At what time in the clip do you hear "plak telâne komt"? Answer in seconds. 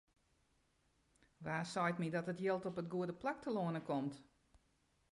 3.21-4.15